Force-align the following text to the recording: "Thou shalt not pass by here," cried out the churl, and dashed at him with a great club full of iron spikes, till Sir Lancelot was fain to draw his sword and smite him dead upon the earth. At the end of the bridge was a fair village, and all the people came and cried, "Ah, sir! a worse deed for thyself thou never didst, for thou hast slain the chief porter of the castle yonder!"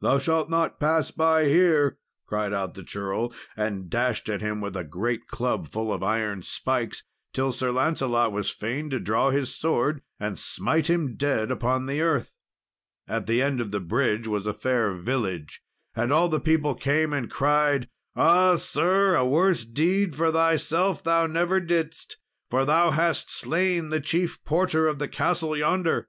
"Thou 0.00 0.18
shalt 0.18 0.48
not 0.48 0.80
pass 0.80 1.10
by 1.10 1.48
here," 1.48 1.98
cried 2.24 2.54
out 2.54 2.72
the 2.72 2.82
churl, 2.82 3.30
and 3.58 3.90
dashed 3.90 4.26
at 4.30 4.40
him 4.40 4.62
with 4.62 4.74
a 4.74 4.84
great 4.84 5.26
club 5.26 5.68
full 5.68 5.92
of 5.92 6.02
iron 6.02 6.40
spikes, 6.42 7.02
till 7.34 7.52
Sir 7.52 7.70
Lancelot 7.72 8.32
was 8.32 8.48
fain 8.48 8.88
to 8.88 8.98
draw 8.98 9.28
his 9.28 9.54
sword 9.54 10.00
and 10.18 10.38
smite 10.38 10.88
him 10.88 11.14
dead 11.14 11.50
upon 11.50 11.84
the 11.84 12.00
earth. 12.00 12.32
At 13.06 13.26
the 13.26 13.42
end 13.42 13.60
of 13.60 13.70
the 13.70 13.80
bridge 13.80 14.26
was 14.26 14.46
a 14.46 14.54
fair 14.54 14.94
village, 14.94 15.62
and 15.94 16.10
all 16.10 16.30
the 16.30 16.40
people 16.40 16.74
came 16.74 17.12
and 17.12 17.30
cried, 17.30 17.90
"Ah, 18.16 18.56
sir! 18.56 19.14
a 19.14 19.26
worse 19.26 19.66
deed 19.66 20.16
for 20.16 20.32
thyself 20.32 21.02
thou 21.04 21.26
never 21.26 21.60
didst, 21.60 22.16
for 22.48 22.64
thou 22.64 22.92
hast 22.92 23.30
slain 23.30 23.90
the 23.90 24.00
chief 24.00 24.42
porter 24.46 24.88
of 24.88 24.98
the 24.98 25.06
castle 25.06 25.54
yonder!" 25.54 26.08